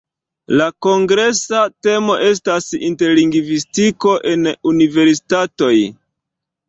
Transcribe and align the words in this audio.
La 0.59 0.65
kongresa 0.85 1.59
temo 1.87 2.15
estas: 2.29 2.69
"Interlingvistiko 2.89 4.15
en 4.33 4.49
universitatoj". 4.73 5.75